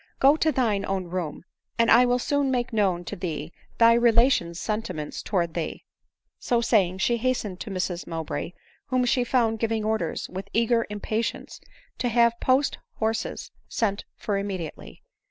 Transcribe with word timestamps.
Go 0.19 0.35
to 0.35 0.51
4hine 0.51 0.83
own 0.87 1.05
room, 1.11 1.45
and 1.77 1.91
I 1.91 2.07
will 2.07 2.17
soon 2.17 2.49
make 2.49 2.73
known 2.73 3.05
to 3.05 3.15
thee 3.15 3.53
thy 3.77 3.93
relation's 3.93 4.59
sentiments 4.59 5.21
towards 5.21 5.53
thee." 5.53 5.85
So 6.39 6.59
saying, 6.59 6.97
she 6.97 7.17
hastened 7.17 7.59
to 7.59 7.69
Mrs 7.69 8.07
Mowbray, 8.07 8.53
whom 8.87 9.05
she 9.05 9.23
found 9.23 9.59
giving 9.59 9.85
orders, 9.85 10.27
with 10.27 10.49
eager 10.53 10.87
impatience, 10.89 11.61
to 11.99 12.09
have 12.09 12.39
post 12.39 12.79
horses 12.95 13.51
sent 13.67 14.05
for 14.17 14.39
immediately. 14.39 15.03